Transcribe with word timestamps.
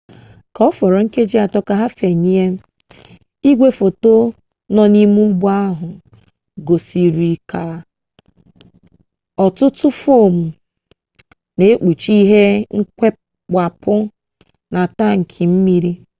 k'oforo 0.55 0.97
nkeji 1.05 1.37
3 1.53 1.65
ka 1.67 1.73
ha 1.79 1.87
fenyie 1.99 2.43
igwefoto 3.49 4.13
no 4.73 4.83
n'ime 4.91 5.19
ugbo 5.25 5.47
ahu 5.65 5.87
gosirika 6.67 7.61
otutu 9.45 9.87
foam 9.99 10.35
n'ekpuchi 11.57 12.11
ihe 12.21 12.43
kewapuru 12.97 14.03
na 14.73 14.81
tanki 14.97 15.43
mmanu 15.51 15.91